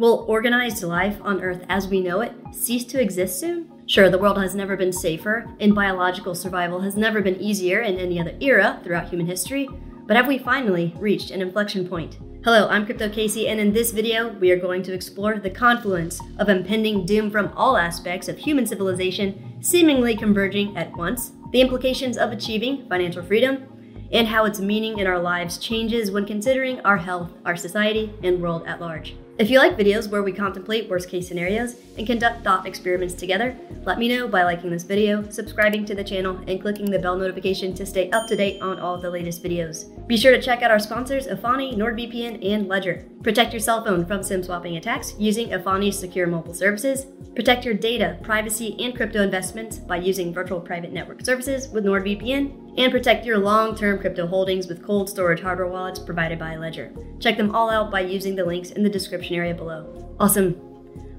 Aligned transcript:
Will 0.00 0.24
organized 0.28 0.82
life 0.82 1.18
on 1.20 1.42
Earth 1.42 1.62
as 1.68 1.86
we 1.86 2.00
know 2.00 2.22
it 2.22 2.32
cease 2.52 2.86
to 2.86 2.98
exist 2.98 3.38
soon? 3.38 3.70
Sure, 3.84 4.08
the 4.08 4.16
world 4.16 4.38
has 4.38 4.54
never 4.54 4.74
been 4.74 4.94
safer, 4.94 5.46
and 5.60 5.74
biological 5.74 6.34
survival 6.34 6.80
has 6.80 6.96
never 6.96 7.20
been 7.20 7.38
easier 7.38 7.80
in 7.80 7.98
any 7.98 8.18
other 8.18 8.34
era 8.40 8.80
throughout 8.82 9.10
human 9.10 9.26
history, 9.26 9.68
but 10.06 10.16
have 10.16 10.26
we 10.26 10.38
finally 10.38 10.94
reached 10.98 11.30
an 11.30 11.42
inflection 11.42 11.86
point? 11.86 12.16
Hello, 12.44 12.66
I'm 12.68 12.86
Crypto 12.86 13.10
Casey, 13.10 13.46
and 13.46 13.60
in 13.60 13.74
this 13.74 13.90
video, 13.90 14.30
we 14.38 14.50
are 14.50 14.58
going 14.58 14.82
to 14.84 14.94
explore 14.94 15.38
the 15.38 15.50
confluence 15.50 16.18
of 16.38 16.48
impending 16.48 17.04
doom 17.04 17.30
from 17.30 17.52
all 17.54 17.76
aspects 17.76 18.26
of 18.26 18.38
human 18.38 18.64
civilization 18.64 19.58
seemingly 19.60 20.16
converging 20.16 20.74
at 20.78 20.96
once, 20.96 21.32
the 21.52 21.60
implications 21.60 22.16
of 22.16 22.32
achieving 22.32 22.88
financial 22.88 23.22
freedom, 23.22 23.66
and 24.12 24.28
how 24.28 24.46
its 24.46 24.60
meaning 24.60 24.98
in 24.98 25.06
our 25.06 25.20
lives 25.20 25.58
changes 25.58 26.10
when 26.10 26.24
considering 26.24 26.80
our 26.86 26.96
health, 26.96 27.32
our 27.44 27.54
society, 27.54 28.14
and 28.22 28.40
world 28.40 28.66
at 28.66 28.80
large. 28.80 29.14
If 29.40 29.48
you 29.48 29.58
like 29.58 29.78
videos 29.78 30.06
where 30.06 30.22
we 30.22 30.32
contemplate 30.32 30.90
worst 30.90 31.08
case 31.08 31.26
scenarios 31.26 31.76
and 31.96 32.06
conduct 32.06 32.44
thought 32.44 32.66
experiments 32.66 33.14
together, 33.14 33.56
let 33.86 33.98
me 33.98 34.06
know 34.06 34.28
by 34.28 34.42
liking 34.42 34.68
this 34.68 34.82
video, 34.82 35.26
subscribing 35.30 35.86
to 35.86 35.94
the 35.94 36.04
channel, 36.04 36.38
and 36.46 36.60
clicking 36.60 36.90
the 36.90 36.98
bell 36.98 37.16
notification 37.16 37.72
to 37.76 37.86
stay 37.86 38.10
up 38.10 38.28
to 38.28 38.36
date 38.36 38.60
on 38.60 38.78
all 38.78 38.98
the 38.98 39.08
latest 39.08 39.42
videos. 39.42 39.86
Be 40.06 40.18
sure 40.18 40.32
to 40.32 40.42
check 40.42 40.60
out 40.60 40.70
our 40.70 40.78
sponsors 40.78 41.26
Efani, 41.26 41.74
NordVPN, 41.74 42.46
and 42.52 42.68
Ledger. 42.68 43.06
Protect 43.22 43.54
your 43.54 43.60
cell 43.60 43.82
phone 43.82 44.04
from 44.04 44.22
SIM 44.22 44.42
swapping 44.42 44.76
attacks 44.76 45.14
using 45.18 45.48
Efani's 45.48 45.98
secure 45.98 46.26
mobile 46.26 46.52
services. 46.52 47.06
Protect 47.34 47.64
your 47.64 47.72
data, 47.72 48.18
privacy, 48.22 48.76
and 48.78 48.94
crypto 48.94 49.22
investments 49.22 49.78
by 49.78 49.96
using 49.96 50.34
virtual 50.34 50.60
private 50.60 50.92
network 50.92 51.24
services 51.24 51.68
with 51.68 51.86
NordVPN 51.86 52.69
and 52.76 52.92
protect 52.92 53.26
your 53.26 53.38
long-term 53.38 53.98
crypto 53.98 54.26
holdings 54.26 54.66
with 54.66 54.84
cold 54.84 55.08
storage 55.08 55.40
hardware 55.40 55.68
wallets 55.68 55.98
provided 55.98 56.38
by 56.38 56.56
Ledger. 56.56 56.92
Check 57.18 57.36
them 57.36 57.54
all 57.54 57.70
out 57.70 57.90
by 57.90 58.00
using 58.00 58.36
the 58.36 58.44
links 58.44 58.70
in 58.70 58.82
the 58.82 58.90
description 58.90 59.36
area 59.36 59.54
below. 59.54 60.14
Awesome. 60.18 60.60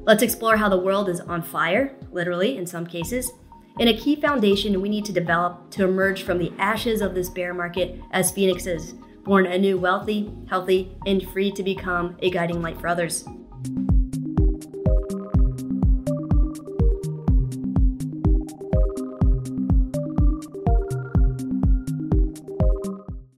Let's 0.04 0.24
explore 0.24 0.58
how 0.58 0.70
the 0.70 0.80
world 0.80 1.10
is 1.10 1.20
on 1.20 1.44
fire, 1.44 1.96
literally 2.12 2.58
in 2.58 2.66
some 2.66 2.88
cases, 2.88 3.32
and 3.80 3.88
a 3.88 3.98
key 3.98 4.16
foundation 4.16 4.82
we 4.82 4.90
need 4.90 5.06
to 5.06 5.14
develop 5.14 5.70
to 5.72 5.84
emerge 5.84 6.24
from 6.24 6.38
the 6.38 6.52
ashes 6.58 7.02
of 7.02 7.14
this 7.14 7.30
bear 7.30 7.54
market 7.54 8.00
as 8.12 8.32
phoenixes, 8.32 8.94
born 9.24 9.46
anew 9.46 9.78
wealthy, 9.78 10.34
healthy, 10.50 10.96
and 11.06 11.28
free 11.30 11.52
to 11.52 11.64
become 11.64 12.18
a 12.20 12.30
guiding 12.32 12.62
light 12.62 12.80
for 12.80 12.88
others. 12.88 13.26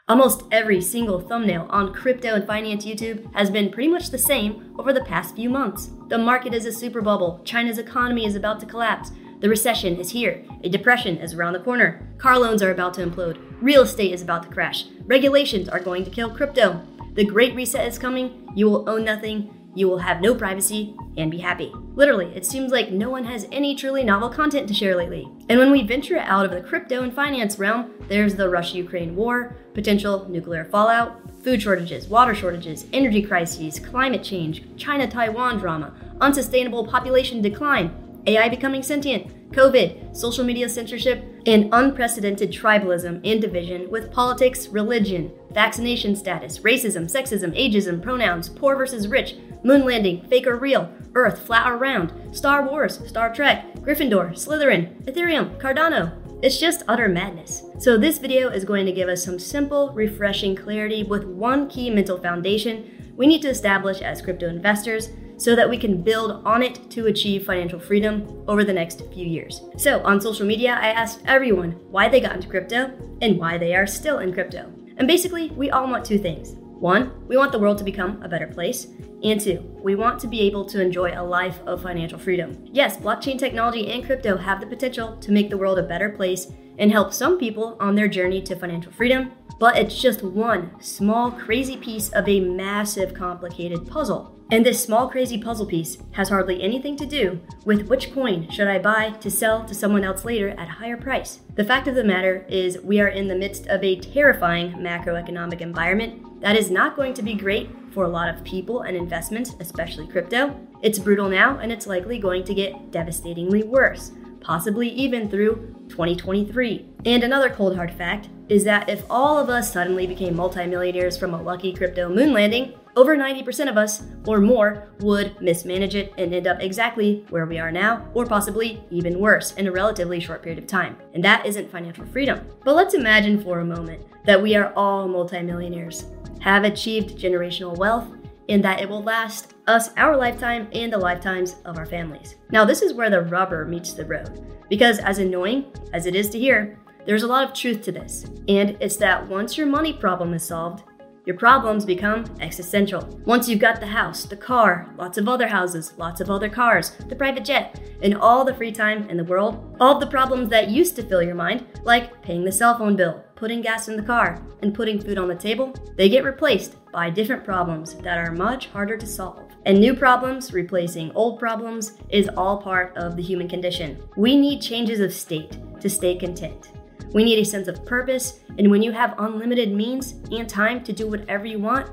Almost 0.05 0.43
every 0.51 0.81
single 0.81 1.21
thumbnail 1.21 1.65
on 1.69 1.93
crypto 1.93 2.35
and 2.35 2.45
finance 2.45 2.85
YouTube 2.85 3.33
has 3.33 3.49
been 3.49 3.71
pretty 3.71 3.87
much 3.87 4.09
the 4.09 4.17
same 4.17 4.75
over 4.77 4.91
the 4.91 5.05
past 5.05 5.33
few 5.33 5.49
months. 5.49 5.91
The 6.09 6.17
market 6.17 6.53
is 6.53 6.65
a 6.65 6.73
super 6.73 7.01
bubble, 7.01 7.39
China's 7.45 7.77
economy 7.77 8.25
is 8.25 8.35
about 8.35 8.59
to 8.59 8.65
collapse, 8.65 9.11
the 9.39 9.47
recession 9.47 9.95
is 9.95 10.11
here, 10.11 10.43
a 10.61 10.67
depression 10.67 11.19
is 11.19 11.33
around 11.33 11.53
the 11.53 11.59
corner, 11.59 12.05
car 12.17 12.37
loans 12.37 12.61
are 12.61 12.71
about 12.71 12.95
to 12.95 13.05
implode, 13.05 13.41
real 13.61 13.83
estate 13.83 14.11
is 14.11 14.21
about 14.21 14.43
to 14.43 14.49
crash, 14.49 14.87
regulations 15.05 15.69
are 15.69 15.79
going 15.79 16.03
to 16.03 16.11
kill 16.11 16.29
crypto, 16.29 16.85
the 17.13 17.23
Great 17.23 17.55
Reset 17.55 17.87
is 17.87 17.97
coming, 17.97 18.51
you 18.53 18.69
will 18.69 18.89
own 18.89 19.05
nothing, 19.05 19.57
you 19.75 19.87
will 19.87 19.97
have 19.97 20.21
no 20.21 20.35
privacy 20.35 20.95
and 21.17 21.31
be 21.31 21.39
happy. 21.39 21.71
Literally, 21.95 22.27
it 22.35 22.45
seems 22.45 22.71
like 22.71 22.91
no 22.91 23.09
one 23.09 23.23
has 23.25 23.47
any 23.51 23.75
truly 23.75 24.03
novel 24.03 24.29
content 24.29 24.67
to 24.67 24.73
share 24.73 24.95
lately. 24.95 25.27
And 25.49 25.59
when 25.59 25.71
we 25.71 25.83
venture 25.83 26.19
out 26.19 26.45
of 26.45 26.51
the 26.51 26.61
crypto 26.61 27.03
and 27.03 27.13
finance 27.13 27.59
realm, 27.59 27.93
there's 28.07 28.35
the 28.35 28.49
Russia 28.49 28.77
Ukraine 28.77 29.15
war, 29.15 29.55
potential 29.73 30.27
nuclear 30.29 30.65
fallout, 30.65 31.19
food 31.43 31.61
shortages, 31.61 32.07
water 32.07 32.35
shortages, 32.35 32.85
energy 32.93 33.21
crises, 33.21 33.79
climate 33.79 34.23
change, 34.23 34.63
China 34.77 35.07
Taiwan 35.07 35.57
drama, 35.57 35.93
unsustainable 36.21 36.87
population 36.87 37.41
decline, 37.41 37.93
AI 38.25 38.47
becoming 38.47 38.81
sentient, 38.81 39.51
COVID, 39.51 40.15
social 40.15 40.43
media 40.43 40.67
censorship, 40.69 41.23
and 41.45 41.69
unprecedented 41.73 42.51
tribalism 42.51 43.19
and 43.23 43.41
division 43.41 43.89
with 43.91 44.11
politics, 44.11 44.67
religion, 44.67 45.31
vaccination 45.51 46.15
status, 46.15 46.59
racism, 46.59 47.03
sexism, 47.11 47.53
ageism, 47.55 48.01
pronouns, 48.01 48.49
poor 48.49 48.75
versus 48.75 49.07
rich, 49.07 49.35
moon 49.63 49.85
landing, 49.85 50.25
fake 50.27 50.47
or 50.47 50.57
real, 50.57 50.91
Earth 51.15 51.45
flat 51.45 51.71
or 51.71 51.77
round, 51.77 52.35
Star 52.35 52.67
Wars, 52.67 52.99
Star 53.07 53.33
Trek, 53.33 53.75
Gryffindor, 53.75 54.31
Slytherin, 54.33 55.03
Ethereum, 55.05 55.59
Cardano. 55.59 56.19
It's 56.43 56.59
just 56.59 56.83
utter 56.87 57.07
madness. 57.07 57.63
So 57.79 57.97
this 57.97 58.17
video 58.17 58.49
is 58.49 58.65
going 58.65 58.85
to 58.85 58.91
give 58.91 59.07
us 59.07 59.23
some 59.23 59.39
simple, 59.39 59.91
refreshing 59.93 60.55
clarity 60.55 61.03
with 61.03 61.23
one 61.23 61.69
key 61.69 61.89
mental 61.89 62.17
foundation 62.17 62.89
we 63.15 63.27
need 63.27 63.41
to 63.43 63.49
establish 63.49 64.01
as 64.01 64.21
crypto 64.21 64.49
investors 64.49 65.09
so 65.37 65.55
that 65.55 65.69
we 65.69 65.77
can 65.77 66.01
build 66.01 66.43
on 66.45 66.63
it 66.63 66.89
to 66.91 67.07
achieve 67.07 67.45
financial 67.45 67.79
freedom 67.79 68.43
over 68.47 68.63
the 68.63 68.73
next 68.73 69.03
few 69.13 69.25
years. 69.25 69.61
So, 69.77 70.01
on 70.03 70.21
social 70.21 70.45
media, 70.45 70.77
I 70.79 70.89
asked 70.89 71.21
everyone 71.25 71.71
why 71.91 72.07
they 72.07 72.21
got 72.21 72.35
into 72.35 72.47
crypto 72.47 72.91
and 73.21 73.37
why 73.37 73.57
they 73.57 73.75
are 73.75 73.87
still 73.87 74.19
in 74.19 74.33
crypto. 74.33 74.71
And 74.97 75.07
basically, 75.07 75.49
we 75.51 75.69
all 75.69 75.89
want 75.89 76.05
two 76.05 76.19
things. 76.19 76.55
One, 76.83 77.25
we 77.29 77.37
want 77.37 77.53
the 77.53 77.59
world 77.59 77.77
to 77.77 77.83
become 77.85 78.21
a 78.21 78.27
better 78.27 78.45
place. 78.45 78.87
And 79.23 79.39
two, 79.39 79.61
we 79.81 79.95
want 79.95 80.19
to 80.19 80.27
be 80.27 80.41
able 80.41 80.65
to 80.65 80.81
enjoy 80.81 81.13
a 81.15 81.23
life 81.23 81.61
of 81.65 81.81
financial 81.81 82.19
freedom. 82.19 82.61
Yes, 82.73 82.97
blockchain 82.97 83.39
technology 83.39 83.89
and 83.89 84.05
crypto 84.05 84.35
have 84.35 84.59
the 84.59 84.67
potential 84.67 85.15
to 85.15 85.31
make 85.31 85.49
the 85.49 85.55
world 85.55 85.79
a 85.79 85.83
better 85.83 86.09
place 86.09 86.51
and 86.77 86.91
help 86.91 87.13
some 87.13 87.37
people 87.37 87.77
on 87.79 87.95
their 87.95 88.07
journey 88.07 88.41
to 88.41 88.55
financial 88.55 88.91
freedom, 88.91 89.31
but 89.59 89.77
it's 89.77 90.01
just 90.01 90.23
one 90.23 90.71
small, 90.81 91.31
crazy 91.31 91.77
piece 91.77 92.09
of 92.09 92.27
a 92.27 92.39
massive, 92.39 93.13
complicated 93.13 93.87
puzzle. 93.87 94.37
And 94.51 94.65
this 94.65 94.83
small, 94.83 95.09
crazy 95.09 95.41
puzzle 95.41 95.65
piece 95.65 95.97
has 96.11 96.29
hardly 96.29 96.61
anything 96.61 96.95
to 96.97 97.05
do 97.05 97.39
with 97.65 97.87
which 97.87 98.13
coin 98.13 98.49
should 98.49 98.67
I 98.67 98.77
buy 98.77 99.11
to 99.11 99.31
sell 99.31 99.65
to 99.65 99.73
someone 99.73 100.03
else 100.03 100.25
later 100.25 100.49
at 100.49 100.67
a 100.67 100.71
higher 100.71 100.97
price. 100.97 101.39
The 101.55 101.63
fact 101.63 101.87
of 101.87 101.95
the 101.95 102.03
matter 102.03 102.45
is, 102.49 102.77
we 102.79 102.99
are 102.99 103.07
in 103.07 103.27
the 103.27 103.35
midst 103.35 103.67
of 103.67 103.83
a 103.83 103.99
terrifying 103.99 104.73
macroeconomic 104.73 105.61
environment 105.61 106.41
that 106.41 106.57
is 106.57 106.69
not 106.69 106.95
going 106.95 107.13
to 107.15 107.23
be 107.23 107.33
great 107.33 107.69
for 107.91 108.03
a 108.03 108.09
lot 108.09 108.29
of 108.29 108.43
people 108.43 108.81
and 108.81 108.97
investments, 108.97 109.55
especially 109.59 110.07
crypto. 110.07 110.59
It's 110.81 110.99
brutal 110.99 111.29
now, 111.29 111.57
and 111.59 111.71
it's 111.71 111.87
likely 111.87 112.19
going 112.19 112.43
to 112.43 112.53
get 112.53 112.91
devastatingly 112.91 113.63
worse, 113.63 114.11
possibly 114.43 114.89
even 114.89 115.29
through 115.29 115.75
2023. 115.89 116.85
And 117.05 117.23
another 117.23 117.49
cold 117.49 117.75
hard 117.75 117.91
fact 117.91 118.29
is 118.49 118.63
that 118.65 118.89
if 118.89 119.03
all 119.09 119.39
of 119.39 119.49
us 119.49 119.71
suddenly 119.71 120.05
became 120.05 120.35
multimillionaires 120.35 121.17
from 121.17 121.33
a 121.33 121.41
lucky 121.41 121.73
crypto 121.73 122.09
moon 122.09 122.33
landing, 122.33 122.73
over 122.95 123.17
90% 123.17 123.69
of 123.69 123.77
us 123.77 124.03
or 124.27 124.39
more 124.39 124.89
would 124.99 125.41
mismanage 125.41 125.95
it 125.95 126.13
and 126.17 126.33
end 126.33 126.45
up 126.45 126.61
exactly 126.61 127.25
where 127.29 127.45
we 127.45 127.57
are 127.57 127.71
now, 127.71 128.07
or 128.13 128.25
possibly 128.25 128.83
even 128.91 129.19
worse 129.19 129.53
in 129.53 129.65
a 129.65 129.71
relatively 129.71 130.19
short 130.19 130.43
period 130.43 130.59
of 130.59 130.67
time. 130.67 130.97
And 131.13 131.23
that 131.23 131.45
isn't 131.45 131.71
financial 131.71 132.05
freedom. 132.05 132.45
But 132.63 132.75
let's 132.75 132.93
imagine 132.93 133.41
for 133.41 133.59
a 133.59 133.65
moment 133.65 134.05
that 134.25 134.41
we 134.41 134.55
are 134.55 134.71
all 134.75 135.07
multimillionaires, 135.07 136.05
have 136.41 136.65
achieved 136.65 137.17
generational 137.17 137.75
wealth, 137.77 138.07
and 138.49 138.63
that 138.63 138.81
it 138.81 138.89
will 138.89 139.03
last 139.03 139.53
us 139.67 139.89
our 139.97 140.17
lifetime 140.17 140.67
and 140.73 140.91
the 140.91 140.97
lifetimes 140.97 141.55
of 141.65 141.77
our 141.77 141.85
families. 141.85 142.35
Now, 142.51 142.65
this 142.65 142.81
is 142.81 142.93
where 142.93 143.09
the 143.09 143.21
rubber 143.21 143.65
meets 143.65 143.93
the 143.93 144.05
road. 144.05 144.45
Because, 144.69 144.99
as 144.99 145.19
annoying 145.19 145.65
as 145.93 146.05
it 146.05 146.15
is 146.15 146.29
to 146.29 146.39
hear, 146.39 146.79
there's 147.05 147.23
a 147.23 147.27
lot 147.27 147.47
of 147.47 147.53
truth 147.53 147.81
to 147.83 147.91
this. 147.91 148.25
And 148.47 148.77
it's 148.79 148.97
that 148.97 149.27
once 149.27 149.57
your 149.57 149.67
money 149.67 149.93
problem 149.93 150.33
is 150.33 150.43
solved, 150.43 150.83
your 151.25 151.37
problems 151.37 151.85
become 151.85 152.25
existential. 152.41 153.07
Once 153.25 153.47
you've 153.47 153.59
got 153.59 153.79
the 153.79 153.85
house, 153.85 154.25
the 154.25 154.35
car, 154.35 154.93
lots 154.97 155.17
of 155.17 155.29
other 155.29 155.47
houses, 155.47 155.93
lots 155.97 156.19
of 156.19 156.29
other 156.29 156.49
cars, 156.49 156.91
the 157.07 157.15
private 157.15 157.45
jet, 157.45 157.79
and 158.01 158.15
all 158.15 158.43
the 158.43 158.53
free 158.53 158.73
time 158.73 159.09
in 159.09 159.15
the 159.15 159.23
world, 159.23 159.77
all 159.79 159.99
the 159.99 160.07
problems 160.07 160.49
that 160.49 160.69
used 160.69 160.97
to 160.97 161.03
fill 161.03 161.23
your 161.23 161.35
mind, 161.35 161.65
like 161.83 162.21
paying 162.21 162.43
the 162.43 162.51
cell 162.51 162.77
phone 162.77 162.97
bill, 162.97 163.23
putting 163.43 163.59
gas 163.59 163.89
in 163.89 163.97
the 163.97 164.01
car, 164.01 164.41
and 164.61 164.73
putting 164.73 164.97
food 164.97 165.17
on 165.17 165.27
the 165.27 165.35
table, 165.35 165.73
they 165.97 166.07
get 166.07 166.23
replaced 166.23 166.77
by 166.93 167.09
different 167.09 167.43
problems 167.43 167.95
that 167.95 168.17
are 168.17 168.31
much 168.31 168.67
harder 168.67 168.95
to 168.95 169.05
solve. 169.05 169.51
And 169.65 169.77
new 169.77 169.93
problems 169.93 170.53
replacing 170.53 171.11
old 171.11 171.39
problems 171.39 171.97
is 172.07 172.29
all 172.37 172.61
part 172.61 172.95
of 172.95 173.17
the 173.17 173.21
human 173.21 173.49
condition. 173.49 174.01
We 174.15 174.37
need 174.37 174.61
changes 174.61 175.01
of 175.01 175.13
state 175.13 175.57
to 175.81 175.89
stay 175.89 176.15
content. 176.15 176.71
We 177.11 177.25
need 177.25 177.37
a 177.37 177.43
sense 177.43 177.67
of 177.67 177.85
purpose, 177.85 178.39
and 178.57 178.71
when 178.71 178.81
you 178.81 178.93
have 178.93 179.13
unlimited 179.17 179.73
means 179.73 180.13
and 180.31 180.47
time 180.47 180.81
to 180.85 180.93
do 180.93 181.09
whatever 181.09 181.45
you 181.45 181.59
want, 181.59 181.91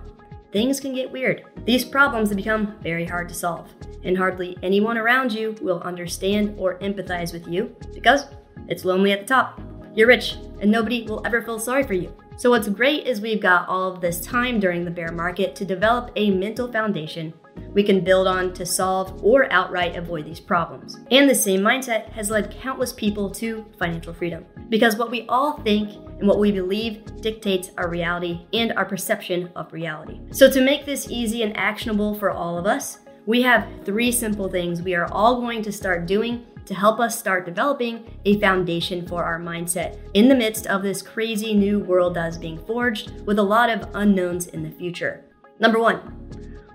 things 0.52 0.78
can 0.78 0.94
get 0.94 1.10
weird. 1.10 1.46
These 1.64 1.84
problems 1.84 2.32
become 2.32 2.76
very 2.80 3.06
hard 3.06 3.28
to 3.28 3.34
solve, 3.34 3.74
and 4.04 4.16
hardly 4.16 4.56
anyone 4.62 4.96
around 4.96 5.32
you 5.32 5.56
will 5.60 5.80
understand 5.80 6.54
or 6.56 6.78
empathize 6.78 7.32
with 7.32 7.48
you 7.48 7.74
because 7.92 8.26
it's 8.68 8.84
lonely 8.84 9.10
at 9.10 9.22
the 9.22 9.26
top. 9.26 9.60
You're 9.94 10.08
rich, 10.08 10.36
and 10.60 10.70
nobody 10.70 11.02
will 11.02 11.24
ever 11.26 11.42
feel 11.42 11.58
sorry 11.58 11.82
for 11.82 11.94
you. 11.94 12.14
So, 12.36 12.50
what's 12.50 12.68
great 12.68 13.06
is 13.06 13.20
we've 13.20 13.42
got 13.42 13.68
all 13.68 13.92
of 13.92 14.00
this 14.00 14.20
time 14.20 14.60
during 14.60 14.84
the 14.84 14.90
bear 14.90 15.12
market 15.12 15.54
to 15.56 15.64
develop 15.64 16.10
a 16.16 16.30
mental 16.30 16.70
foundation 16.70 17.34
we 17.72 17.82
can 17.82 18.02
build 18.02 18.26
on 18.26 18.52
to 18.54 18.66
solve 18.66 19.22
or 19.24 19.50
outright 19.52 19.96
avoid 19.96 20.24
these 20.24 20.40
problems. 20.40 20.98
And 21.10 21.28
the 21.28 21.34
same 21.34 21.60
mindset 21.60 22.10
has 22.10 22.30
led 22.30 22.50
countless 22.50 22.92
people 22.92 23.30
to 23.32 23.64
financial 23.78 24.12
freedom. 24.12 24.44
Because 24.68 24.96
what 24.96 25.10
we 25.10 25.26
all 25.28 25.58
think 25.60 25.94
and 26.18 26.26
what 26.28 26.38
we 26.38 26.52
believe 26.52 27.04
dictates 27.20 27.70
our 27.76 27.88
reality 27.88 28.46
and 28.52 28.72
our 28.72 28.84
perception 28.84 29.50
of 29.56 29.72
reality. 29.72 30.20
So, 30.30 30.50
to 30.50 30.60
make 30.60 30.84
this 30.84 31.10
easy 31.10 31.42
and 31.42 31.56
actionable 31.56 32.14
for 32.14 32.30
all 32.30 32.58
of 32.58 32.66
us, 32.66 32.98
we 33.26 33.42
have 33.42 33.68
three 33.84 34.10
simple 34.10 34.48
things 34.48 34.82
we 34.82 34.94
are 34.94 35.10
all 35.12 35.40
going 35.40 35.62
to 35.62 35.72
start 35.72 36.06
doing 36.06 36.46
to 36.64 36.74
help 36.74 37.00
us 37.00 37.18
start 37.18 37.44
developing 37.44 38.18
a 38.24 38.38
foundation 38.40 39.06
for 39.06 39.24
our 39.24 39.38
mindset 39.38 39.98
in 40.14 40.28
the 40.28 40.34
midst 40.34 40.66
of 40.68 40.82
this 40.82 41.02
crazy 41.02 41.52
new 41.52 41.80
world 41.80 42.14
that 42.14 42.28
is 42.28 42.38
being 42.38 42.58
forged 42.64 43.10
with 43.26 43.38
a 43.38 43.42
lot 43.42 43.68
of 43.68 43.88
unknowns 43.94 44.46
in 44.48 44.62
the 44.62 44.70
future. 44.70 45.24
Number 45.58 45.78
one, 45.78 46.00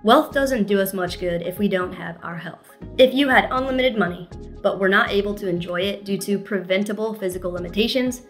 wealth 0.03 0.33
doesn't 0.33 0.68
do 0.68 0.80
us 0.80 0.94
much 0.94 1.19
good 1.19 1.42
if 1.42 1.57
we 1.57 1.68
don't 1.68 1.94
have 1.94 2.18
our 2.24 2.38
health. 2.38 2.75
If 2.98 3.13
you 3.13 3.30
had 3.30 3.48
unlimited 3.51 3.98
money, 3.98 4.30
but 4.62 4.80
were 4.80 4.89
not 4.89 5.12
able 5.12 5.33
to 5.36 5.48
enjoy 5.48 5.81
it 5.81 6.06
due 6.06 6.18
to 6.19 6.39
preventable 6.39 7.13
physical 7.13 7.51
limitations, 7.51 8.24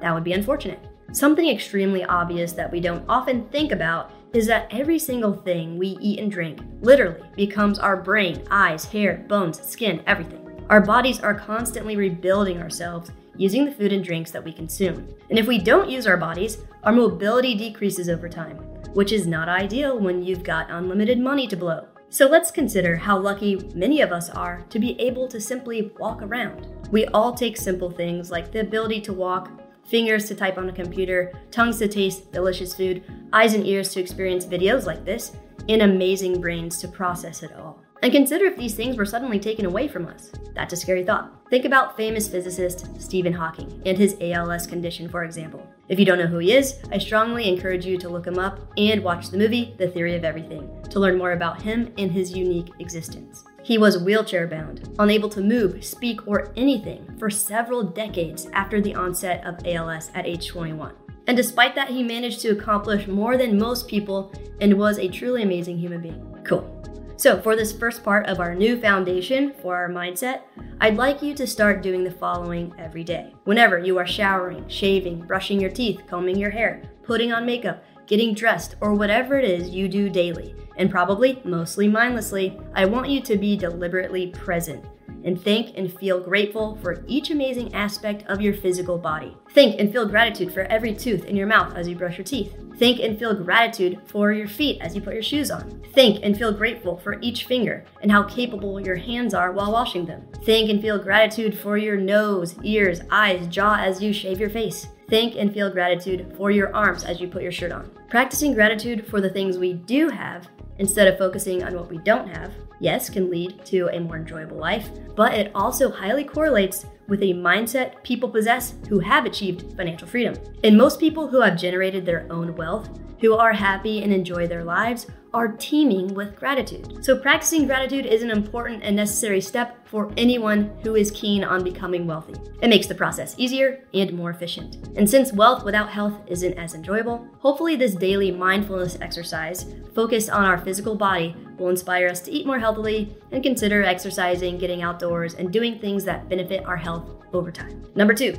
that 0.00 0.12
would 0.12 0.24
be 0.24 0.32
unfortunate. 0.32 0.80
Something 1.12 1.48
extremely 1.48 2.04
obvious 2.04 2.52
that 2.52 2.70
we 2.70 2.80
don't 2.80 3.04
often 3.08 3.46
think 3.48 3.72
about 3.72 4.10
is 4.34 4.46
that 4.46 4.68
every 4.70 4.98
single 4.98 5.34
thing 5.34 5.78
we 5.78 5.98
eat 6.00 6.18
and 6.18 6.30
drink 6.30 6.60
literally 6.80 7.28
becomes 7.36 7.78
our 7.78 7.96
brain, 7.96 8.42
eyes, 8.50 8.84
hair, 8.84 9.24
bones, 9.28 9.60
skin, 9.62 10.02
everything. 10.06 10.38
Our 10.70 10.80
bodies 10.80 11.20
are 11.20 11.34
constantly 11.34 11.96
rebuilding 11.96 12.60
ourselves 12.60 13.10
using 13.36 13.64
the 13.64 13.72
food 13.72 13.92
and 13.92 14.04
drinks 14.04 14.30
that 14.30 14.44
we 14.44 14.52
consume. 14.52 15.08
And 15.30 15.38
if 15.38 15.46
we 15.46 15.58
don't 15.58 15.90
use 15.90 16.06
our 16.06 16.16
bodies, 16.16 16.58
our 16.84 16.92
mobility 16.92 17.54
decreases 17.54 18.08
over 18.08 18.28
time, 18.28 18.56
which 18.94 19.12
is 19.12 19.26
not 19.26 19.48
ideal 19.48 19.98
when 19.98 20.22
you've 20.22 20.42
got 20.42 20.70
unlimited 20.70 21.18
money 21.18 21.46
to 21.48 21.56
blow. 21.56 21.86
So 22.08 22.26
let's 22.26 22.50
consider 22.50 22.94
how 22.96 23.18
lucky 23.18 23.56
many 23.74 24.02
of 24.02 24.12
us 24.12 24.28
are 24.28 24.62
to 24.68 24.78
be 24.78 25.00
able 25.00 25.28
to 25.28 25.40
simply 25.40 25.92
walk 25.98 26.20
around. 26.20 26.68
We 26.90 27.06
all 27.06 27.32
take 27.32 27.56
simple 27.56 27.90
things 27.90 28.30
like 28.30 28.52
the 28.52 28.60
ability 28.60 29.00
to 29.02 29.14
walk, 29.14 29.50
fingers 29.84 30.26
to 30.26 30.34
type 30.34 30.58
on 30.58 30.68
a 30.68 30.72
computer, 30.72 31.32
tongues 31.50 31.78
to 31.78 31.88
taste 31.88 32.32
delicious 32.32 32.74
food, 32.74 33.02
eyes 33.32 33.54
and 33.54 33.66
ears 33.66 33.92
to 33.94 34.00
experience 34.00 34.46
videos 34.46 34.86
like 34.86 35.04
this, 35.04 35.32
and 35.68 35.82
amazing 35.82 36.40
brains 36.40 36.78
to 36.78 36.88
process 36.88 37.42
it 37.42 37.52
all. 37.54 37.82
And 38.02 38.12
consider 38.12 38.46
if 38.46 38.56
these 38.56 38.74
things 38.74 38.96
were 38.96 39.06
suddenly 39.06 39.38
taken 39.38 39.64
away 39.64 39.86
from 39.86 40.06
us. 40.06 40.32
That's 40.54 40.72
a 40.72 40.76
scary 40.76 41.04
thought. 41.04 41.48
Think 41.50 41.64
about 41.64 41.96
famous 41.96 42.28
physicist 42.28 43.00
Stephen 43.00 43.32
Hawking 43.32 43.80
and 43.86 43.96
his 43.96 44.16
ALS 44.20 44.66
condition, 44.66 45.08
for 45.08 45.22
example. 45.22 45.64
If 45.88 46.00
you 46.00 46.04
don't 46.04 46.18
know 46.18 46.26
who 46.26 46.38
he 46.38 46.52
is, 46.52 46.80
I 46.90 46.98
strongly 46.98 47.48
encourage 47.48 47.86
you 47.86 47.96
to 47.98 48.08
look 48.08 48.26
him 48.26 48.40
up 48.40 48.58
and 48.76 49.04
watch 49.04 49.28
the 49.28 49.38
movie 49.38 49.76
The 49.78 49.86
Theory 49.86 50.16
of 50.16 50.24
Everything 50.24 50.68
to 50.90 50.98
learn 50.98 51.16
more 51.16 51.32
about 51.32 51.62
him 51.62 51.92
and 51.96 52.10
his 52.10 52.36
unique 52.36 52.72
existence. 52.80 53.44
He 53.62 53.78
was 53.78 53.98
wheelchair 53.98 54.46
bound, 54.46 54.94
unable 54.98 55.28
to 55.30 55.40
move, 55.40 55.84
speak, 55.84 56.26
or 56.26 56.52
anything 56.56 57.16
for 57.18 57.30
several 57.30 57.82
decades 57.82 58.48
after 58.52 58.80
the 58.80 58.94
onset 58.94 59.44
of 59.46 59.64
ALS 59.66 60.10
at 60.14 60.26
age 60.26 60.48
21. 60.48 60.94
And 61.28 61.36
despite 61.36 61.76
that, 61.76 61.88
he 61.88 62.02
managed 62.02 62.40
to 62.40 62.50
accomplish 62.50 63.06
more 63.06 63.36
than 63.36 63.58
most 63.58 63.86
people 63.86 64.32
and 64.60 64.76
was 64.76 64.98
a 64.98 65.08
truly 65.08 65.42
amazing 65.42 65.78
human 65.78 66.00
being. 66.00 66.38
Cool. 66.44 66.68
So, 67.16 67.40
for 67.40 67.54
this 67.54 67.72
first 67.72 68.02
part 68.02 68.26
of 68.26 68.40
our 68.40 68.52
new 68.52 68.80
foundation 68.80 69.54
for 69.62 69.76
our 69.76 69.88
mindset, 69.88 70.40
I'd 70.80 70.96
like 70.96 71.22
you 71.22 71.34
to 71.34 71.46
start 71.46 71.80
doing 71.80 72.02
the 72.02 72.10
following 72.10 72.74
every 72.78 73.04
day. 73.04 73.32
Whenever 73.44 73.78
you 73.78 73.96
are 73.98 74.06
showering, 74.06 74.68
shaving, 74.68 75.20
brushing 75.20 75.60
your 75.60 75.70
teeth, 75.70 76.02
combing 76.08 76.36
your 76.36 76.50
hair, 76.50 76.82
putting 77.04 77.32
on 77.32 77.46
makeup, 77.46 77.84
getting 78.12 78.34
dressed, 78.34 78.74
or 78.82 78.92
whatever 78.92 79.38
it 79.38 79.44
is 79.50 79.70
you 79.70 79.88
do 79.88 80.10
daily, 80.10 80.54
and 80.76 80.90
probably 80.90 81.40
mostly 81.46 81.88
mindlessly, 81.88 82.60
I 82.74 82.84
want 82.84 83.08
you 83.08 83.22
to 83.22 83.38
be 83.38 83.56
deliberately 83.56 84.26
present 84.26 84.84
and 85.24 85.40
think 85.40 85.72
and 85.78 85.90
feel 85.98 86.20
grateful 86.20 86.76
for 86.82 87.04
each 87.06 87.30
amazing 87.30 87.74
aspect 87.74 88.22
of 88.26 88.42
your 88.42 88.52
physical 88.52 88.98
body. 88.98 89.34
Think 89.52 89.80
and 89.80 89.90
feel 89.90 90.06
gratitude 90.06 90.52
for 90.52 90.64
every 90.64 90.94
tooth 90.94 91.24
in 91.24 91.36
your 91.36 91.46
mouth 91.46 91.74
as 91.74 91.88
you 91.88 91.96
brush 91.96 92.18
your 92.18 92.26
teeth. 92.26 92.54
Think 92.76 93.00
and 93.00 93.18
feel 93.18 93.34
gratitude 93.34 93.98
for 94.04 94.30
your 94.30 94.48
feet 94.48 94.82
as 94.82 94.94
you 94.94 95.00
put 95.00 95.14
your 95.14 95.22
shoes 95.22 95.50
on. 95.50 95.82
Think 95.94 96.20
and 96.22 96.36
feel 96.36 96.52
grateful 96.52 96.98
for 96.98 97.18
each 97.22 97.46
finger 97.46 97.82
and 98.02 98.12
how 98.12 98.24
capable 98.24 98.78
your 98.78 98.96
hands 98.96 99.32
are 99.32 99.52
while 99.52 99.72
washing 99.72 100.04
them. 100.04 100.26
Think 100.44 100.68
and 100.68 100.82
feel 100.82 100.98
gratitude 100.98 101.56
for 101.56 101.78
your 101.78 101.96
nose, 101.96 102.56
ears, 102.62 103.00
eyes, 103.10 103.46
jaw 103.46 103.76
as 103.76 104.02
you 104.02 104.12
shave 104.12 104.38
your 104.38 104.50
face. 104.50 104.88
Think 105.08 105.36
and 105.36 105.52
feel 105.52 105.70
gratitude 105.70 106.34
for 106.36 106.50
your 106.50 106.74
arms 106.74 107.04
as 107.04 107.20
you 107.20 107.28
put 107.28 107.42
your 107.42 107.52
shirt 107.52 107.72
on. 107.72 107.90
Practicing 108.12 108.52
gratitude 108.52 109.06
for 109.06 109.22
the 109.22 109.30
things 109.30 109.56
we 109.56 109.72
do 109.72 110.10
have 110.10 110.46
instead 110.76 111.08
of 111.08 111.16
focusing 111.16 111.62
on 111.62 111.74
what 111.74 111.88
we 111.88 111.96
don't 111.96 112.28
have, 112.28 112.52
yes, 112.78 113.08
can 113.08 113.30
lead 113.30 113.64
to 113.64 113.88
a 113.88 114.00
more 114.00 114.18
enjoyable 114.18 114.58
life, 114.58 114.90
but 115.16 115.32
it 115.32 115.50
also 115.54 115.90
highly 115.90 116.22
correlates 116.22 116.84
with 117.08 117.22
a 117.22 117.32
mindset 117.32 118.02
people 118.02 118.28
possess 118.28 118.74
who 118.86 118.98
have 118.98 119.24
achieved 119.24 119.74
financial 119.78 120.06
freedom. 120.06 120.34
And 120.62 120.76
most 120.76 121.00
people 121.00 121.26
who 121.26 121.40
have 121.40 121.56
generated 121.56 122.04
their 122.04 122.30
own 122.30 122.54
wealth, 122.54 122.90
who 123.22 123.32
are 123.32 123.54
happy 123.54 124.02
and 124.02 124.12
enjoy 124.12 124.46
their 124.46 124.62
lives, 124.62 125.06
are 125.34 125.48
teeming 125.48 126.12
with 126.14 126.36
gratitude. 126.36 127.04
So, 127.04 127.16
practicing 127.16 127.66
gratitude 127.66 128.06
is 128.06 128.22
an 128.22 128.30
important 128.30 128.82
and 128.82 128.94
necessary 128.94 129.40
step 129.40 129.86
for 129.86 130.12
anyone 130.16 130.70
who 130.82 130.94
is 130.94 131.10
keen 131.10 131.42
on 131.42 131.64
becoming 131.64 132.06
wealthy. 132.06 132.34
It 132.60 132.68
makes 132.68 132.86
the 132.86 132.94
process 132.94 133.34
easier 133.38 133.84
and 133.94 134.12
more 134.12 134.30
efficient. 134.30 134.88
And 134.96 135.08
since 135.08 135.32
wealth 135.32 135.64
without 135.64 135.88
health 135.88 136.20
isn't 136.26 136.58
as 136.58 136.74
enjoyable, 136.74 137.26
hopefully, 137.38 137.76
this 137.76 137.94
daily 138.02 138.32
mindfulness 138.32 138.98
exercise 139.00 139.64
focused 139.94 140.28
on 140.28 140.44
our 140.44 140.58
physical 140.58 140.96
body 140.96 141.36
will 141.56 141.68
inspire 141.68 142.08
us 142.08 142.20
to 142.20 142.32
eat 142.32 142.44
more 142.44 142.58
healthily 142.58 143.14
and 143.30 143.44
consider 143.44 143.84
exercising, 143.84 144.58
getting 144.58 144.82
outdoors, 144.82 145.34
and 145.34 145.52
doing 145.52 145.78
things 145.78 146.04
that 146.04 146.28
benefit 146.28 146.64
our 146.64 146.76
health 146.76 147.08
over 147.32 147.52
time. 147.52 147.80
Number 147.94 148.12
two, 148.12 148.36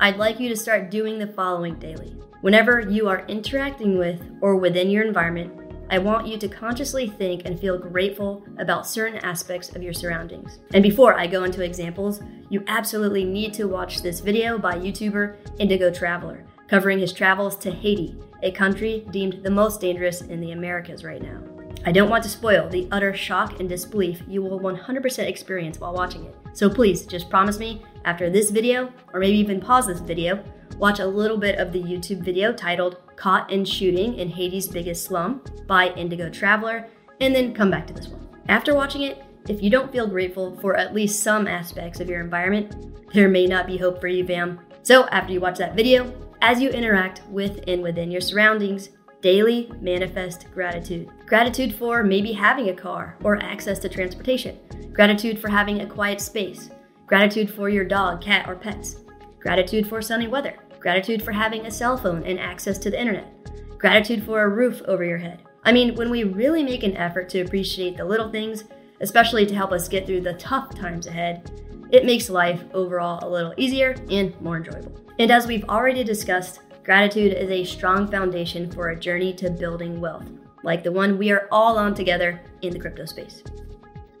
I'd 0.00 0.16
like 0.16 0.40
you 0.40 0.48
to 0.48 0.56
start 0.56 0.90
doing 0.90 1.20
the 1.20 1.28
following 1.28 1.76
daily. 1.76 2.16
Whenever 2.40 2.80
you 2.80 3.06
are 3.06 3.24
interacting 3.28 3.98
with 3.98 4.20
or 4.40 4.56
within 4.56 4.90
your 4.90 5.04
environment, 5.04 5.60
I 5.90 5.98
want 5.98 6.26
you 6.26 6.36
to 6.36 6.48
consciously 6.48 7.06
think 7.06 7.42
and 7.44 7.60
feel 7.60 7.78
grateful 7.78 8.44
about 8.58 8.84
certain 8.84 9.18
aspects 9.18 9.76
of 9.76 9.82
your 9.84 9.92
surroundings. 9.92 10.58
And 10.72 10.82
before 10.82 11.16
I 11.16 11.28
go 11.28 11.44
into 11.44 11.62
examples, 11.62 12.20
you 12.50 12.64
absolutely 12.66 13.24
need 13.24 13.54
to 13.54 13.68
watch 13.68 14.02
this 14.02 14.18
video 14.18 14.58
by 14.58 14.74
YouTuber 14.74 15.36
Indigo 15.60 15.92
Traveler, 15.92 16.44
covering 16.66 16.98
his 16.98 17.12
travels 17.12 17.56
to 17.58 17.70
Haiti, 17.70 18.16
a 18.44 18.52
country 18.52 19.04
deemed 19.10 19.42
the 19.42 19.50
most 19.50 19.80
dangerous 19.80 20.20
in 20.20 20.40
the 20.40 20.52
Americas 20.52 21.02
right 21.02 21.22
now. 21.22 21.40
I 21.86 21.92
don't 21.92 22.08
want 22.08 22.22
to 22.24 22.30
spoil 22.30 22.68
the 22.68 22.86
utter 22.92 23.14
shock 23.14 23.58
and 23.58 23.68
disbelief 23.68 24.22
you 24.28 24.42
will 24.42 24.60
100% 24.60 25.26
experience 25.26 25.80
while 25.80 25.92
watching 25.92 26.24
it. 26.24 26.36
So 26.52 26.70
please 26.70 27.04
just 27.04 27.28
promise 27.28 27.58
me 27.58 27.82
after 28.04 28.30
this 28.30 28.50
video, 28.50 28.92
or 29.12 29.20
maybe 29.20 29.38
even 29.38 29.60
pause 29.60 29.86
this 29.86 30.00
video, 30.00 30.44
watch 30.78 31.00
a 31.00 31.06
little 31.06 31.36
bit 31.36 31.58
of 31.58 31.72
the 31.72 31.82
YouTube 31.82 32.20
video 32.20 32.52
titled 32.52 32.98
Caught 33.16 33.50
in 33.50 33.64
Shooting 33.64 34.14
in 34.18 34.28
Haiti's 34.28 34.68
Biggest 34.68 35.04
Slum 35.04 35.42
by 35.66 35.88
Indigo 35.94 36.28
Traveler, 36.30 36.86
and 37.20 37.34
then 37.34 37.54
come 37.54 37.70
back 37.70 37.86
to 37.86 37.94
this 37.94 38.08
one. 38.08 38.28
After 38.48 38.74
watching 38.74 39.02
it, 39.02 39.22
if 39.48 39.62
you 39.62 39.70
don't 39.70 39.92
feel 39.92 40.06
grateful 40.06 40.56
for 40.60 40.76
at 40.76 40.94
least 40.94 41.22
some 41.22 41.46
aspects 41.46 42.00
of 42.00 42.08
your 42.08 42.20
environment, 42.20 43.12
there 43.12 43.28
may 43.28 43.46
not 43.46 43.66
be 43.66 43.76
hope 43.76 44.00
for 44.00 44.08
you, 44.08 44.26
fam. 44.26 44.60
So, 44.82 45.06
after 45.08 45.32
you 45.32 45.40
watch 45.40 45.58
that 45.58 45.76
video, 45.76 46.12
as 46.44 46.60
you 46.60 46.68
interact 46.68 47.22
with 47.30 47.64
and 47.66 47.82
within 47.82 48.10
your 48.10 48.20
surroundings, 48.20 48.90
daily 49.22 49.72
manifest 49.80 50.46
gratitude. 50.52 51.08
Gratitude 51.24 51.74
for 51.74 52.02
maybe 52.02 52.32
having 52.32 52.68
a 52.68 52.74
car 52.74 53.16
or 53.24 53.42
access 53.42 53.78
to 53.78 53.88
transportation. 53.88 54.58
Gratitude 54.92 55.40
for 55.40 55.48
having 55.48 55.80
a 55.80 55.86
quiet 55.86 56.20
space. 56.20 56.68
Gratitude 57.06 57.50
for 57.50 57.70
your 57.70 57.86
dog, 57.86 58.20
cat, 58.20 58.46
or 58.46 58.54
pets. 58.56 58.96
Gratitude 59.40 59.88
for 59.88 60.02
sunny 60.02 60.28
weather. 60.28 60.58
Gratitude 60.80 61.22
for 61.22 61.32
having 61.32 61.64
a 61.64 61.70
cell 61.70 61.96
phone 61.96 62.22
and 62.24 62.38
access 62.38 62.76
to 62.76 62.90
the 62.90 63.00
internet. 63.00 63.32
Gratitude 63.78 64.22
for 64.22 64.42
a 64.42 64.48
roof 64.50 64.82
over 64.82 65.02
your 65.02 65.16
head. 65.16 65.44
I 65.64 65.72
mean, 65.72 65.94
when 65.94 66.10
we 66.10 66.24
really 66.24 66.62
make 66.62 66.82
an 66.82 66.98
effort 66.98 67.30
to 67.30 67.40
appreciate 67.40 67.96
the 67.96 68.04
little 68.04 68.30
things, 68.30 68.64
especially 69.00 69.46
to 69.46 69.54
help 69.54 69.72
us 69.72 69.88
get 69.88 70.06
through 70.06 70.20
the 70.22 70.34
tough 70.34 70.74
times 70.74 71.06
ahead, 71.06 71.50
it 71.90 72.04
makes 72.04 72.30
life 72.30 72.62
overall 72.72 73.26
a 73.26 73.28
little 73.28 73.54
easier 73.56 73.94
and 74.10 74.38
more 74.40 74.56
enjoyable. 74.56 75.00
And 75.18 75.30
as 75.30 75.46
we've 75.46 75.68
already 75.68 76.02
discussed, 76.02 76.60
gratitude 76.84 77.32
is 77.32 77.50
a 77.50 77.64
strong 77.64 78.10
foundation 78.10 78.70
for 78.70 78.88
a 78.88 78.98
journey 78.98 79.32
to 79.34 79.50
building 79.50 80.00
wealth, 80.00 80.28
like 80.62 80.82
the 80.82 80.92
one 80.92 81.18
we 81.18 81.30
are 81.30 81.48
all 81.52 81.78
on 81.78 81.94
together 81.94 82.40
in 82.62 82.72
the 82.72 82.80
crypto 82.80 83.04
space. 83.04 83.42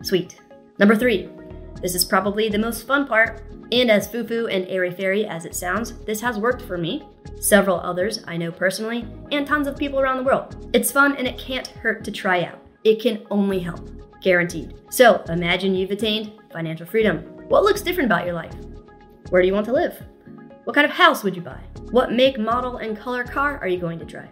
Sweet. 0.02 0.40
Number 0.78 0.94
three, 0.94 1.28
this 1.80 1.94
is 1.94 2.04
probably 2.04 2.48
the 2.48 2.58
most 2.58 2.86
fun 2.86 3.06
part 3.06 3.42
and 3.72 3.90
as 3.90 4.06
foo 4.06 4.24
foo 4.24 4.46
and 4.46 4.66
airy 4.68 4.90
fairy 4.90 5.26
as 5.26 5.44
it 5.44 5.54
sounds, 5.54 5.98
this 6.04 6.20
has 6.20 6.38
worked 6.38 6.62
for 6.62 6.78
me, 6.78 7.02
several 7.40 7.80
others 7.80 8.22
I 8.26 8.36
know 8.36 8.52
personally, 8.52 9.06
and 9.32 9.46
tons 9.46 9.66
of 9.66 9.76
people 9.76 10.00
around 10.00 10.18
the 10.18 10.22
world. 10.22 10.70
It's 10.72 10.92
fun 10.92 11.16
and 11.16 11.26
it 11.26 11.38
can't 11.38 11.66
hurt 11.66 12.04
to 12.04 12.12
try 12.12 12.44
out. 12.44 12.60
It 12.84 13.00
can 13.00 13.26
only 13.30 13.58
help. 13.58 13.90
Guaranteed. 14.24 14.74
So 14.88 15.22
imagine 15.28 15.74
you've 15.74 15.90
attained 15.90 16.32
financial 16.50 16.86
freedom. 16.86 17.18
What 17.48 17.62
looks 17.62 17.82
different 17.82 18.06
about 18.06 18.24
your 18.24 18.34
life? 18.34 18.54
Where 19.28 19.42
do 19.42 19.46
you 19.46 19.52
want 19.52 19.66
to 19.66 19.72
live? 19.72 20.02
What 20.64 20.74
kind 20.74 20.86
of 20.86 20.90
house 20.90 21.22
would 21.22 21.36
you 21.36 21.42
buy? 21.42 21.60
What 21.90 22.10
make, 22.10 22.38
model, 22.38 22.78
and 22.78 22.96
color 22.96 23.22
car 23.22 23.58
are 23.58 23.68
you 23.68 23.78
going 23.78 23.98
to 23.98 24.04
drive? 24.06 24.30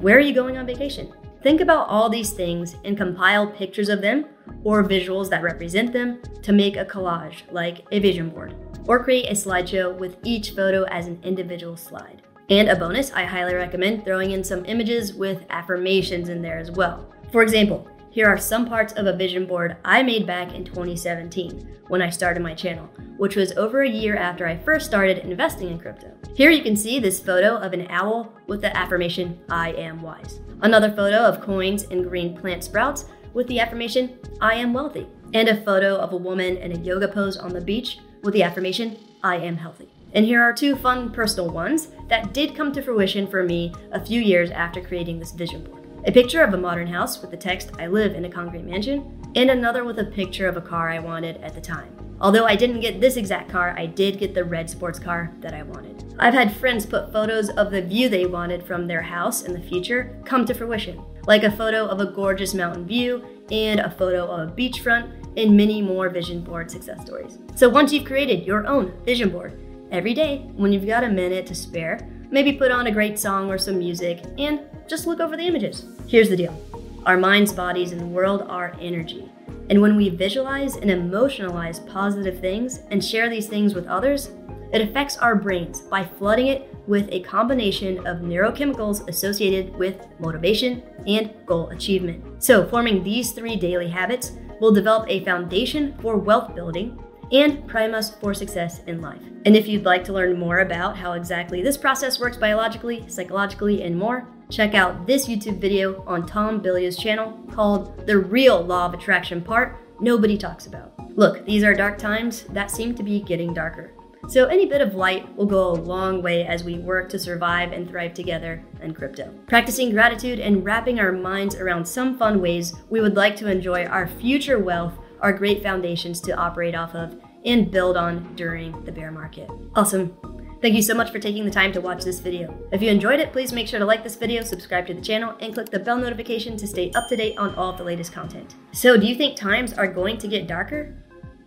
Where 0.00 0.16
are 0.16 0.20
you 0.20 0.34
going 0.34 0.56
on 0.56 0.66
vacation? 0.66 1.12
Think 1.40 1.60
about 1.60 1.88
all 1.88 2.08
these 2.08 2.32
things 2.32 2.74
and 2.84 2.96
compile 2.96 3.46
pictures 3.46 3.88
of 3.88 4.00
them 4.00 4.26
or 4.64 4.82
visuals 4.82 5.30
that 5.30 5.44
represent 5.44 5.92
them 5.92 6.20
to 6.42 6.52
make 6.52 6.76
a 6.76 6.84
collage 6.84 7.42
like 7.52 7.86
a 7.92 8.00
vision 8.00 8.28
board, 8.28 8.56
or 8.88 9.04
create 9.04 9.30
a 9.30 9.34
slideshow 9.34 9.96
with 9.96 10.16
each 10.24 10.50
photo 10.50 10.82
as 10.86 11.06
an 11.06 11.20
individual 11.22 11.76
slide. 11.76 12.22
And 12.50 12.68
a 12.68 12.74
bonus, 12.74 13.12
I 13.12 13.22
highly 13.22 13.54
recommend 13.54 14.04
throwing 14.04 14.32
in 14.32 14.42
some 14.42 14.64
images 14.66 15.14
with 15.14 15.46
affirmations 15.48 16.28
in 16.28 16.42
there 16.42 16.58
as 16.58 16.72
well. 16.72 17.08
For 17.30 17.44
example, 17.44 17.88
here 18.12 18.26
are 18.26 18.36
some 18.36 18.66
parts 18.66 18.92
of 18.92 19.06
a 19.06 19.16
vision 19.16 19.46
board 19.46 19.78
I 19.86 20.02
made 20.02 20.26
back 20.26 20.52
in 20.52 20.66
2017 20.66 21.78
when 21.88 22.02
I 22.02 22.10
started 22.10 22.42
my 22.42 22.52
channel, 22.52 22.84
which 23.16 23.36
was 23.36 23.52
over 23.52 23.80
a 23.80 23.88
year 23.88 24.16
after 24.16 24.46
I 24.46 24.58
first 24.58 24.84
started 24.84 25.18
investing 25.18 25.70
in 25.70 25.78
crypto. 25.78 26.12
Here 26.34 26.50
you 26.50 26.62
can 26.62 26.76
see 26.76 27.00
this 27.00 27.18
photo 27.18 27.56
of 27.56 27.72
an 27.72 27.86
owl 27.88 28.30
with 28.46 28.60
the 28.60 28.76
affirmation, 28.76 29.40
I 29.48 29.72
am 29.72 30.02
wise. 30.02 30.40
Another 30.60 30.90
photo 30.90 31.20
of 31.20 31.40
coins 31.40 31.84
and 31.84 32.06
green 32.06 32.36
plant 32.36 32.62
sprouts 32.62 33.06
with 33.32 33.46
the 33.46 33.60
affirmation, 33.60 34.18
I 34.42 34.56
am 34.56 34.74
wealthy. 34.74 35.06
And 35.32 35.48
a 35.48 35.62
photo 35.62 35.96
of 35.96 36.12
a 36.12 36.18
woman 36.18 36.58
in 36.58 36.72
a 36.72 36.80
yoga 36.80 37.08
pose 37.08 37.38
on 37.38 37.54
the 37.54 37.62
beach 37.62 37.98
with 38.22 38.34
the 38.34 38.42
affirmation, 38.42 38.98
I 39.22 39.36
am 39.36 39.56
healthy. 39.56 39.88
And 40.12 40.26
here 40.26 40.42
are 40.42 40.52
two 40.52 40.76
fun 40.76 41.10
personal 41.12 41.48
ones 41.48 41.88
that 42.08 42.34
did 42.34 42.54
come 42.54 42.72
to 42.72 42.82
fruition 42.82 43.26
for 43.26 43.42
me 43.42 43.72
a 43.90 44.04
few 44.04 44.20
years 44.20 44.50
after 44.50 44.82
creating 44.82 45.18
this 45.18 45.32
vision 45.32 45.64
board. 45.64 45.81
A 46.04 46.10
picture 46.10 46.42
of 46.42 46.52
a 46.52 46.58
modern 46.58 46.88
house 46.88 47.20
with 47.20 47.30
the 47.30 47.36
text, 47.36 47.70
I 47.78 47.86
live 47.86 48.16
in 48.16 48.24
a 48.24 48.28
concrete 48.28 48.64
mansion, 48.64 49.22
and 49.36 49.50
another 49.50 49.84
with 49.84 50.00
a 50.00 50.04
picture 50.04 50.48
of 50.48 50.56
a 50.56 50.60
car 50.60 50.90
I 50.90 50.98
wanted 50.98 51.36
at 51.44 51.54
the 51.54 51.60
time. 51.60 51.96
Although 52.20 52.44
I 52.44 52.56
didn't 52.56 52.80
get 52.80 53.00
this 53.00 53.16
exact 53.16 53.48
car, 53.48 53.72
I 53.78 53.86
did 53.86 54.18
get 54.18 54.34
the 54.34 54.44
red 54.44 54.68
sports 54.68 54.98
car 54.98 55.32
that 55.38 55.54
I 55.54 55.62
wanted. 55.62 56.12
I've 56.18 56.34
had 56.34 56.56
friends 56.56 56.86
put 56.86 57.12
photos 57.12 57.50
of 57.50 57.70
the 57.70 57.82
view 57.82 58.08
they 58.08 58.26
wanted 58.26 58.66
from 58.66 58.88
their 58.88 59.00
house 59.00 59.42
in 59.42 59.52
the 59.52 59.60
future 59.60 60.20
come 60.24 60.44
to 60.46 60.54
fruition, 60.54 61.00
like 61.28 61.44
a 61.44 61.52
photo 61.52 61.86
of 61.86 62.00
a 62.00 62.06
gorgeous 62.06 62.52
mountain 62.52 62.84
view 62.84 63.24
and 63.52 63.78
a 63.78 63.90
photo 63.90 64.26
of 64.26 64.48
a 64.48 64.52
beachfront 64.52 65.08
and 65.36 65.56
many 65.56 65.80
more 65.80 66.08
vision 66.08 66.42
board 66.42 66.68
success 66.68 67.00
stories. 67.02 67.38
So 67.54 67.68
once 67.68 67.92
you've 67.92 68.06
created 68.06 68.44
your 68.44 68.66
own 68.66 68.92
vision 69.04 69.30
board, 69.30 69.56
every 69.92 70.14
day 70.14 70.50
when 70.56 70.72
you've 70.72 70.86
got 70.86 71.04
a 71.04 71.08
minute 71.08 71.46
to 71.46 71.54
spare, 71.54 72.08
maybe 72.32 72.54
put 72.54 72.72
on 72.72 72.88
a 72.88 72.90
great 72.90 73.18
song 73.18 73.48
or 73.48 73.58
some 73.58 73.78
music 73.78 74.24
and 74.38 74.60
just 74.88 75.06
look 75.06 75.20
over 75.20 75.36
the 75.36 75.46
images. 75.46 75.86
Here's 76.08 76.28
the 76.28 76.36
deal 76.36 76.60
our 77.06 77.16
minds, 77.16 77.52
bodies, 77.52 77.92
and 77.92 78.12
world 78.12 78.42
are 78.48 78.76
energy. 78.80 79.30
And 79.70 79.80
when 79.80 79.96
we 79.96 80.08
visualize 80.08 80.76
and 80.76 80.90
emotionalize 80.90 81.86
positive 81.88 82.40
things 82.40 82.80
and 82.90 83.04
share 83.04 83.28
these 83.28 83.48
things 83.48 83.74
with 83.74 83.86
others, 83.86 84.30
it 84.72 84.80
affects 84.80 85.18
our 85.18 85.34
brains 85.34 85.82
by 85.82 86.04
flooding 86.04 86.46
it 86.46 86.74
with 86.86 87.08
a 87.12 87.20
combination 87.20 87.98
of 88.06 88.18
neurochemicals 88.18 89.06
associated 89.08 89.74
with 89.76 90.06
motivation 90.18 90.82
and 91.06 91.32
goal 91.46 91.68
achievement. 91.70 92.42
So, 92.42 92.66
forming 92.66 93.02
these 93.02 93.32
three 93.32 93.56
daily 93.56 93.88
habits 93.88 94.32
will 94.60 94.72
develop 94.72 95.08
a 95.08 95.24
foundation 95.24 95.94
for 96.00 96.16
wealth 96.16 96.54
building 96.54 97.02
and 97.32 97.66
prime 97.66 97.94
us 97.94 98.14
for 98.14 98.34
success 98.34 98.80
in 98.86 99.00
life. 99.00 99.22
And 99.44 99.56
if 99.56 99.66
you'd 99.66 99.84
like 99.84 100.04
to 100.04 100.12
learn 100.12 100.38
more 100.38 100.60
about 100.60 100.96
how 100.96 101.12
exactly 101.12 101.62
this 101.62 101.76
process 101.76 102.20
works 102.20 102.36
biologically, 102.36 103.04
psychologically, 103.08 103.82
and 103.82 103.98
more, 103.98 104.28
check 104.50 104.74
out 104.74 105.06
this 105.06 105.26
YouTube 105.26 105.58
video 105.58 106.04
on 106.06 106.26
Tom 106.26 106.60
Bilyeu's 106.60 106.96
channel 106.96 107.32
called 107.50 108.06
The 108.06 108.18
Real 108.18 108.62
Law 108.62 108.86
of 108.86 108.94
Attraction 108.94 109.40
Part 109.40 109.78
Nobody 110.00 110.36
Talks 110.36 110.66
About. 110.66 110.92
Look, 111.16 111.44
these 111.46 111.64
are 111.64 111.74
dark 111.74 111.98
times 111.98 112.44
that 112.50 112.70
seem 112.70 112.94
to 112.94 113.02
be 113.02 113.20
getting 113.20 113.54
darker. 113.54 113.92
So, 114.28 114.46
any 114.46 114.66
bit 114.66 114.80
of 114.80 114.94
light 114.94 115.34
will 115.36 115.46
go 115.46 115.70
a 115.70 115.74
long 115.74 116.22
way 116.22 116.46
as 116.46 116.62
we 116.62 116.78
work 116.78 117.08
to 117.08 117.18
survive 117.18 117.72
and 117.72 117.88
thrive 117.88 118.14
together 118.14 118.62
in 118.80 118.94
crypto. 118.94 119.34
Practicing 119.48 119.90
gratitude 119.90 120.38
and 120.38 120.64
wrapping 120.64 121.00
our 121.00 121.10
minds 121.10 121.56
around 121.56 121.84
some 121.84 122.16
fun 122.16 122.40
ways 122.40 122.72
we 122.88 123.00
would 123.00 123.16
like 123.16 123.34
to 123.36 123.50
enjoy 123.50 123.84
our 123.84 124.06
future 124.06 124.60
wealth 124.60 124.94
are 125.22 125.32
great 125.32 125.62
foundations 125.62 126.20
to 126.20 126.36
operate 126.36 126.74
off 126.74 126.94
of 126.94 127.18
and 127.44 127.70
build 127.70 127.96
on 127.96 128.34
during 128.34 128.84
the 128.84 128.92
bear 128.92 129.10
market. 129.10 129.48
Awesome. 129.74 130.16
Thank 130.60 130.76
you 130.76 130.82
so 130.82 130.94
much 130.94 131.10
for 131.10 131.18
taking 131.18 131.44
the 131.44 131.50
time 131.50 131.72
to 131.72 131.80
watch 131.80 132.04
this 132.04 132.20
video. 132.20 132.54
If 132.70 132.82
you 132.82 132.90
enjoyed 132.90 133.18
it, 133.18 133.32
please 133.32 133.52
make 133.52 133.66
sure 133.66 133.80
to 133.80 133.84
like 133.84 134.04
this 134.04 134.14
video, 134.14 134.42
subscribe 134.42 134.86
to 134.86 134.94
the 134.94 135.00
channel, 135.00 135.34
and 135.40 135.54
click 135.54 135.70
the 135.70 135.80
bell 135.80 135.98
notification 135.98 136.56
to 136.56 136.68
stay 136.68 136.92
up 136.92 137.08
to 137.08 137.16
date 137.16 137.36
on 137.36 137.52
all 137.56 137.70
of 137.70 137.78
the 137.78 137.84
latest 137.84 138.12
content. 138.12 138.54
So, 138.70 138.96
do 138.96 139.06
you 139.06 139.16
think 139.16 139.36
times 139.36 139.72
are 139.72 139.88
going 139.88 140.18
to 140.18 140.28
get 140.28 140.46
darker? 140.46 140.94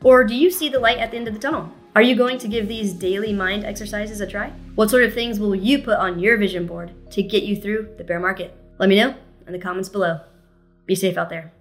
Or 0.04 0.26
do 0.26 0.36
you 0.36 0.52
see 0.52 0.68
the 0.68 0.80
light 0.80 0.98
at 0.98 1.12
the 1.12 1.18
end 1.18 1.30
of 1.30 1.34
the 1.34 1.40
tunnel? 1.40 1.72
Are 1.96 2.02
you 2.02 2.14
going 2.14 2.38
to 2.40 2.50
give 2.50 2.68
these 2.68 2.92
daily 2.92 3.32
mind 3.32 3.64
exercises 3.64 4.20
a 4.20 4.28
try? 4.28 4.50
What 4.76 4.90
sort 4.90 5.04
of 5.04 5.14
things 5.14 5.40
will 5.40 5.56
you 5.56 5.80
put 5.80 5.98
on 5.98 6.20
your 6.20 6.36
vision 6.36 6.68
board 6.68 6.92
to 7.12 7.24
get 7.24 7.44
you 7.44 7.56
through 7.56 7.96
the 7.98 8.04
bear 8.04 8.20
market? 8.20 8.54
Let 8.80 8.90
me 8.90 8.98
know 8.98 9.16
in 9.48 9.54
the 9.54 9.60
comments 9.60 9.88
below. 9.88 10.20
Be 10.86 10.96
safe 10.96 11.18
out 11.18 11.30
there. 11.30 11.54